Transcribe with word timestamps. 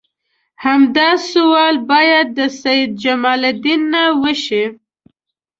همدا 0.65 1.09
سوال 1.31 1.75
باید 1.91 2.27
د 2.37 2.39
سید 2.61 2.89
جمال 3.03 3.41
الدین 3.49 3.81
نه 3.93 4.03
وشي. 4.21 4.63